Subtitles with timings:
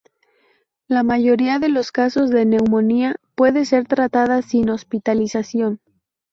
[0.87, 5.79] La mayoría de los casos de neumonía puede ser tratada sin hospitalización.